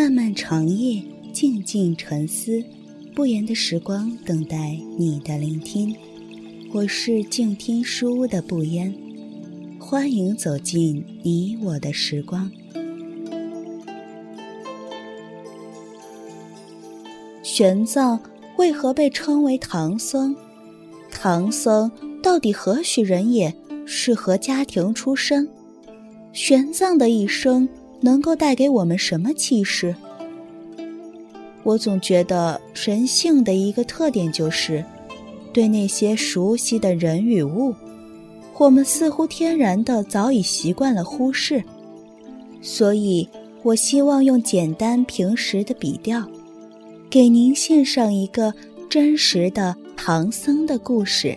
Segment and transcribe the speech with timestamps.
[0.00, 2.64] 漫漫长夜，静静沉思，
[3.14, 5.94] 不言的时光等待你的聆听。
[6.72, 8.94] 我是静听书屋的不言，
[9.78, 12.50] 欢迎走进你我的时光。
[17.42, 18.18] 玄奘
[18.56, 20.34] 为何被称为唐僧？
[21.10, 23.54] 唐僧到底何许人也？
[23.84, 25.46] 是何家庭出身？
[26.32, 27.68] 玄奘的一生
[28.00, 29.94] 能够带给我们什么启示？
[31.62, 34.84] 我总觉得人性的一个特点就是，
[35.52, 37.74] 对那些熟悉的人与物，
[38.56, 41.62] 我们似乎天然的早已习惯了忽视。
[42.62, 43.28] 所以，
[43.62, 46.26] 我希望用简单平实的笔调，
[47.08, 48.54] 给您献上一个
[48.88, 51.36] 真实的唐僧的故事。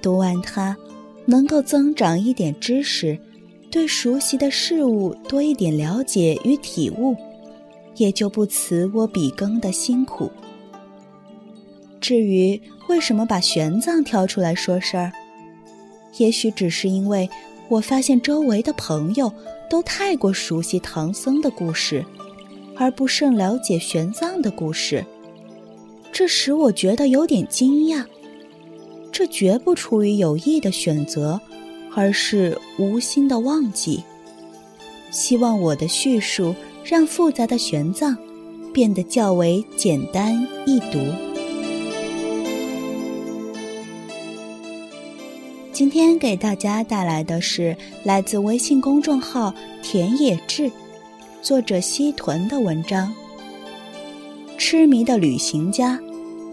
[0.00, 0.76] 读完它。
[1.24, 3.16] 能够增长一点知识，
[3.72, 7.16] 对熟悉的事物多一点了解与体悟，
[7.96, 10.30] 也就不辞我笔耕的辛苦。
[11.98, 15.10] 至于为什么把玄奘挑出来说事儿，
[16.18, 17.30] 也许只是因为
[17.70, 19.32] 我发现周围的朋友
[19.70, 22.04] 都太过熟悉唐僧的故事，
[22.76, 25.02] 而不甚了解玄奘的故事，
[26.12, 28.04] 这使我觉得有点惊讶。
[29.10, 31.40] 这绝不出于有意的选择，
[31.94, 34.02] 而是无心的忘记。
[35.10, 38.16] 希望我的叙述让复杂的玄奘
[38.72, 40.98] 变得较为简单易读。
[45.72, 50.70] 今天给大家带来的是来自微信公众号田野志，
[51.40, 53.12] 作者西屯的文章：
[54.56, 55.98] 痴迷的旅行家，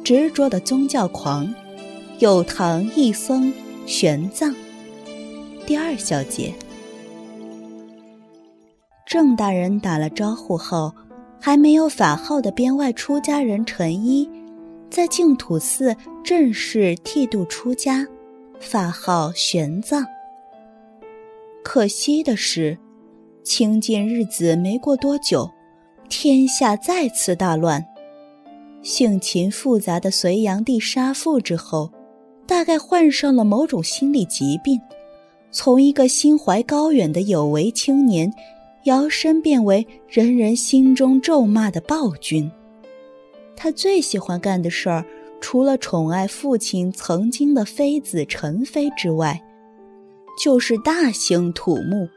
[0.04, 1.54] 执着的宗教狂。
[2.20, 3.54] 有唐一僧
[3.86, 4.54] 玄奘，
[5.70, 6.52] 第二小节。
[9.06, 10.92] 郑大人打了招呼后，
[11.40, 14.28] 还没有法号的编外出家人陈一，
[14.90, 18.04] 在净土寺正式剃度出家，
[18.60, 20.04] 法号玄奘。
[21.64, 22.76] 可惜的是，
[23.44, 25.48] 清净日子没过多久，
[26.10, 27.86] 天下再次大乱，
[28.82, 31.92] 性情复杂的隋炀帝杀父之后。
[32.48, 34.82] 大概患上了某种心理疾病，
[35.52, 38.32] 从一个心怀高远的有为青年，
[38.84, 42.50] 摇身变为人人心中咒骂的暴君。
[43.56, 45.04] 他最喜欢干的事儿，
[45.42, 49.42] 除了宠爱父亲曾经的妃子陈妃之外，
[50.42, 52.08] 就是大兴土木，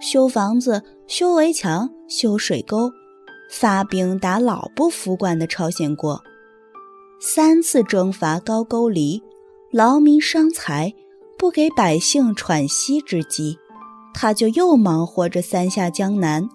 [0.00, 2.90] 修房子、修围墙、修水沟，
[3.50, 6.22] 发兵打老不服管的朝鲜国，
[7.20, 9.22] 三次征伐高句丽。
[9.70, 10.94] 劳民伤财，
[11.38, 13.58] 不给百姓喘息之机，
[14.14, 16.48] 他就又忙活着三下江南，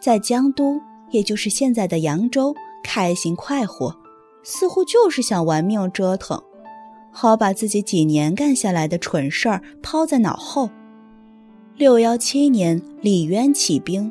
[0.00, 3.96] 在江都，也就是现在的扬州，开心快活，
[4.42, 6.42] 似乎就是想玩命折腾，
[7.10, 10.68] 好把自己几年干下来的蠢事儿抛在脑后。
[11.76, 14.10] 六幺七年，李渊起兵，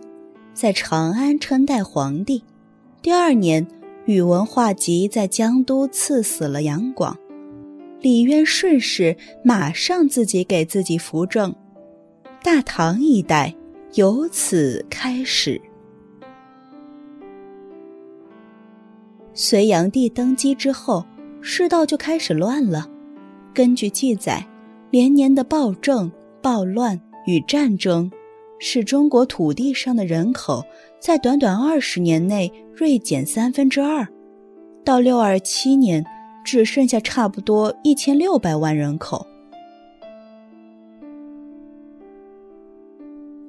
[0.54, 2.44] 在长安称代皇帝。
[3.02, 3.68] 第二年，
[4.06, 7.18] 宇文化及在江都赐死了杨广。
[8.06, 11.52] 李渊顺势马上自己给自己扶正，
[12.44, 13.52] 大唐一代
[13.96, 15.60] 由此开始。
[19.34, 21.04] 隋炀帝登基之后，
[21.42, 22.88] 世道就开始乱了。
[23.56, 24.46] 根据记载，
[24.92, 26.12] 连年的暴政、
[26.44, 28.12] 暴乱与战争，
[28.60, 30.64] 使中国土地上的人口
[31.02, 34.08] 在短短二十年内锐减三分之二，
[34.84, 36.06] 到六二七年。
[36.46, 39.26] 只剩下差不多一千六百万人口。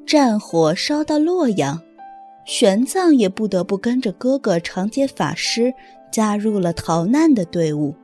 [0.06, 1.80] 战火烧到洛阳，
[2.46, 5.74] 玄奘也不得不跟着哥哥长街法师
[6.10, 7.94] 加入了逃难的队伍。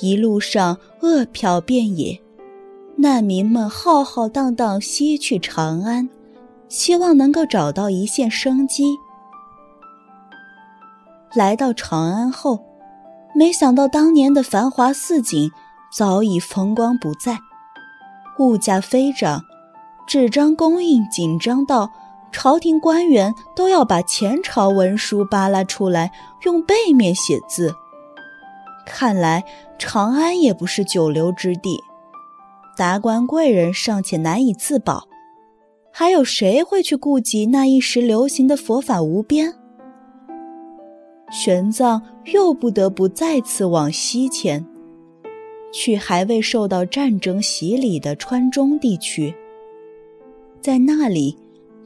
[0.00, 2.20] 一路上饿殍遍野，
[2.96, 6.08] 难民们浩浩荡荡西去长安，
[6.68, 8.96] 希望能够找到一线生机。
[11.34, 12.73] 来到长安后。
[13.34, 15.50] 没想到当年的繁华似锦
[15.92, 17.38] 早已风光不再，
[18.38, 19.42] 物价飞涨，
[20.06, 21.90] 纸张供应紧张到
[22.30, 26.12] 朝廷官员都要把前朝文书扒拉出来
[26.44, 27.74] 用背面写字。
[28.86, 29.44] 看来
[29.78, 31.80] 长安也不是久留之地，
[32.76, 35.08] 达官贵人尚且难以自保，
[35.90, 39.54] 还有谁会去顾及那一时流行的佛法无边？
[41.34, 42.00] 玄奘
[42.32, 44.64] 又不得不再次往西迁，
[45.72, 49.34] 去还未受到战争洗礼的川中地区。
[50.60, 51.36] 在那里，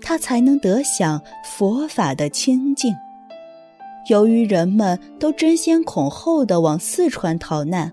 [0.02, 2.94] 他才能得享佛法的清净。
[4.10, 7.90] 由于人们都争先恐后的往四川逃难，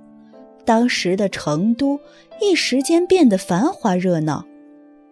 [0.66, 1.98] 当时的成都
[2.42, 4.46] 一时间变得繁华热闹，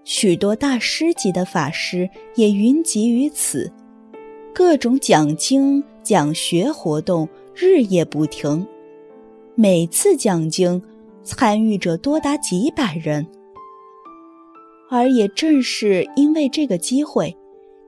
[0.04, 3.72] 许多大师级的法师也云集于此，
[4.54, 8.64] 各种讲经讲学活动日夜不停，
[9.56, 10.80] 每次讲经
[11.24, 13.26] 参与者多达几百人。
[14.92, 17.36] 而也正是因为这个机会，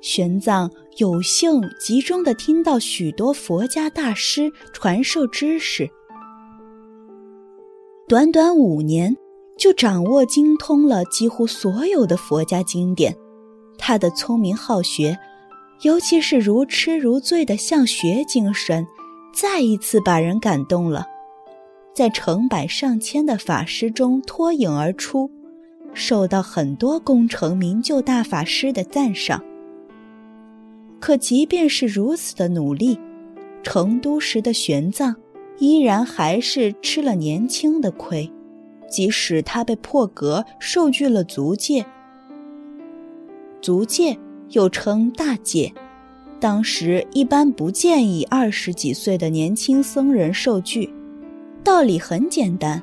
[0.01, 0.67] 玄奘
[0.97, 5.88] 有幸集中的听到许多佛家大师传授知识，
[8.07, 9.15] 短短五年
[9.56, 13.15] 就掌握精通了几乎所有的佛家经典。
[13.77, 15.15] 他的聪明好学，
[15.81, 18.88] 尤其是如痴如醉的向学精神，
[19.33, 21.06] 再一次把人感动了，
[21.94, 25.30] 在成百上千的法师中脱颖而出。
[25.94, 29.42] 受到很多功成名就大法师的赞赏。
[31.00, 33.00] 可即便是如此的努力，
[33.63, 35.16] 成都时的玄奘
[35.57, 38.30] 依然还是吃了年轻的亏。
[38.89, 41.86] 即使他被破格授具了足戒，
[43.62, 44.18] 足戒
[44.55, 45.71] 又称大戒，
[46.39, 50.89] 当时一般不建议二十几岁的年轻僧人受具，
[51.61, 52.81] 道理很简单，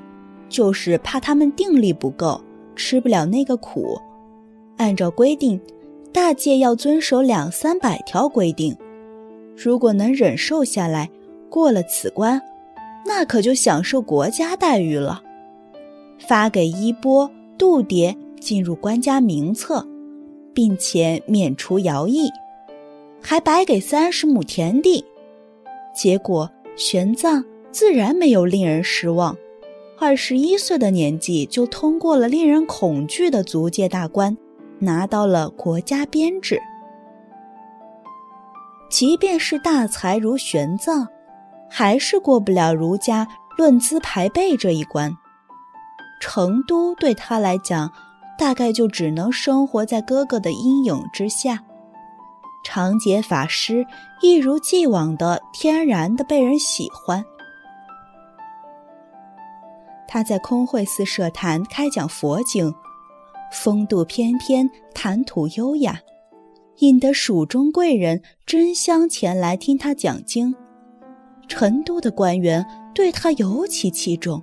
[0.51, 2.41] 就是怕他们定力不够。
[2.75, 3.99] 吃不了那个苦，
[4.79, 5.61] 按照规定，
[6.11, 8.75] 大戒要遵守两三百条规定。
[9.55, 11.11] 如果能忍受下来，
[11.51, 12.41] 过了此关，
[13.05, 15.23] 那可就享受国家待遇了，
[16.19, 19.87] 发给衣钵、度牒，进入官家名册，
[20.55, 22.31] 并且免除徭役，
[23.21, 25.05] 还白给三十亩田地。
[25.95, 29.37] 结果，玄奘自然没有令人失望。
[29.99, 34.37] 二十一岁的年纪就通过了令人恐惧的足界大关，
[34.79, 36.61] 拿到了国家编制。
[38.91, 41.07] 即便是大才如玄奘，
[41.71, 43.27] 还是过不了儒家
[43.57, 45.17] 论资排辈这一关。
[46.21, 47.91] 成都对他来讲，
[48.43, 51.63] 大概就只能生活在哥哥的阴影之下。
[52.65, 53.87] 长节法师
[54.21, 57.25] 一如既往的天然的被人喜欢。
[60.09, 62.75] 他在空慧寺设坛开讲佛经，
[63.53, 66.01] 风度翩翩，谈吐优雅，
[66.79, 70.53] 引得蜀中贵人争相前来听他讲经。
[71.47, 74.43] 成都的官员对他尤其器重，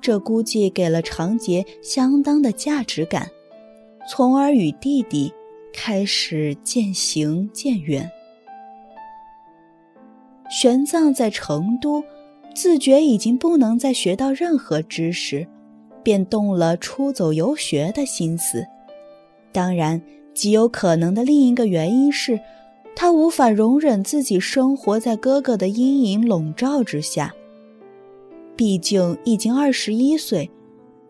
[0.00, 3.30] 这估计给了长杰相当的价值感，
[4.08, 5.32] 从而与弟弟
[5.72, 8.10] 开始渐行渐远。
[10.50, 12.02] 玄奘在成都。
[12.54, 15.46] 自觉已经不能再学到任何知识，
[16.02, 18.66] 便动了出走游学的心思。
[19.52, 20.02] 当然，
[20.34, 22.40] 极有可能的另一个原因是，
[22.96, 27.32] 他无法容忍自己生活在哥哥的阴影笼罩之下。
[28.58, 30.50] 毕竟已经二十一岁，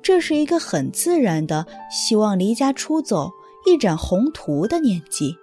[0.02, 3.30] 这是一个很自然的希望离家出走、
[3.66, 5.34] 一展宏图的年纪。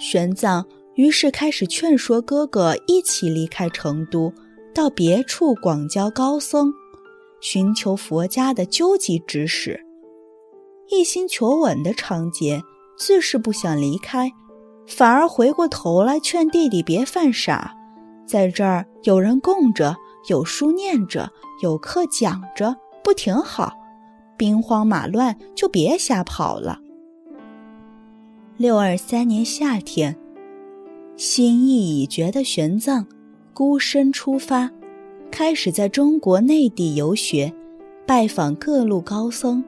[0.00, 0.64] 玄奘
[0.96, 4.32] 于是开始劝说哥哥一起离开成都。
[4.74, 6.70] 到别处广交高僧，
[7.40, 9.80] 寻求佛家的究极知识。
[10.90, 12.60] 一心求稳的长杰
[12.98, 14.30] 自是不想离开，
[14.86, 17.74] 反而回过头来劝弟弟别犯傻，
[18.26, 19.96] 在这儿有人供着，
[20.28, 21.30] 有书念着，
[21.62, 23.72] 有课讲着，不挺好？
[24.36, 26.80] 兵荒马乱就别瞎跑了。
[28.56, 30.16] 六二三年夏天，
[31.16, 33.04] 心意已决的玄奘。
[33.54, 34.70] 孤身出发，
[35.30, 37.50] 开始在中国内地游学，
[38.04, 39.64] 拜访各路高僧。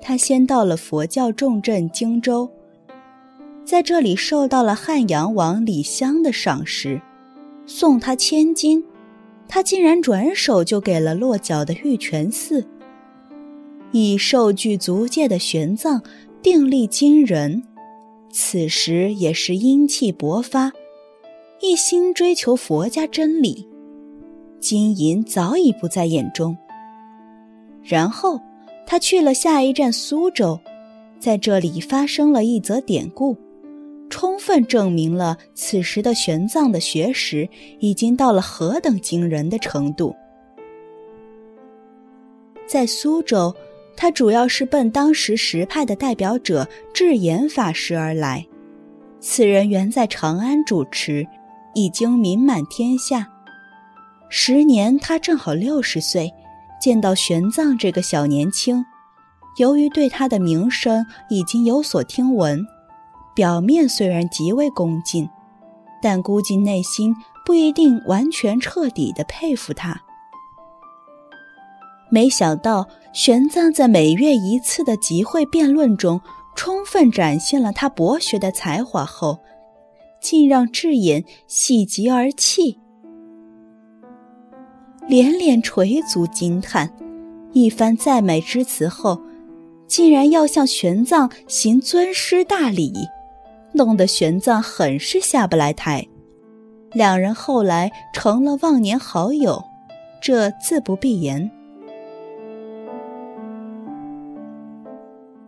[0.00, 2.50] 他先到了佛教重镇荆州，
[3.62, 7.02] 在这里受到了汉阳王李湘的赏识，
[7.66, 8.82] 送他千金。
[9.52, 12.64] 他竟然转手就给了落脚的玉泉寺。
[13.90, 16.00] 已受具足戒的玄奘
[16.40, 17.64] 定力惊人，
[18.30, 20.70] 此时也是英气勃发。
[21.60, 23.66] 一心追求佛家真理，
[24.60, 26.56] 金银早已不在眼中。
[27.82, 28.38] 然后
[28.86, 30.60] 他去了下一站苏州，
[31.18, 33.36] 在这里发生了一则典故，
[34.10, 37.48] 充分证明了此时的玄奘的学识
[37.78, 40.14] 已经到了何等惊人的程度。
[42.66, 43.54] 在苏州，
[43.96, 48.46] 他主要是奔当时实派的代表者智严法师而来，
[49.20, 51.26] 此人原在长安主持。
[51.72, 53.28] 已经名满天下。
[54.28, 56.28] 时年他正好六十岁，
[56.80, 58.84] 见到玄奘这个小年轻，
[59.58, 62.66] 由于对他的名声已经有所听闻，
[63.40, 65.26] 表面虽然极为恭敬，
[66.02, 69.98] 但估计内心不一定完全彻底的佩服他。
[72.10, 76.20] 没想到玄奘在每月一次的集会辩论中，
[76.54, 79.38] 充分展现了他博学的才华后，
[80.20, 82.78] 竟让智隐喜极而泣，
[85.08, 86.92] 连连垂足惊叹。
[87.54, 89.18] 一番赞美之词后，
[89.86, 92.92] 竟然要向玄奘行尊师大礼，
[93.80, 96.06] 弄得玄奘很是下不来台。
[96.92, 99.64] 两人后来成了忘年好友，
[100.20, 101.50] 这自不必言。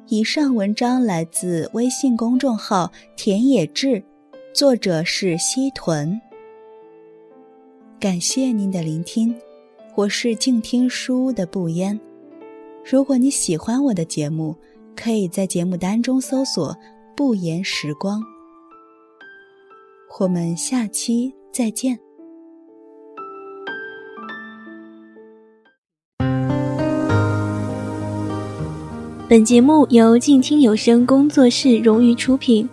[0.06, 4.02] 以上文章来自微信公众号“田野志”，
[4.54, 6.18] 作者是西屯。
[8.00, 9.34] 感谢您的聆听。
[9.94, 12.00] 我是静听书屋的不烟。
[12.82, 14.56] 如果你喜欢我的节目，
[14.96, 16.74] 可以在节目单中搜索
[17.22, 18.20] “不言时光”。
[20.18, 21.96] 我们下期再见。
[29.28, 32.68] 本节目由静听有声工作室荣誉出品，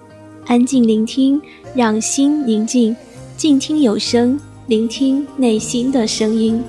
[0.48, 1.40] 安静聆听，
[1.76, 2.96] 让心宁静。
[3.38, 6.60] 静听有声，聆听内心的声音。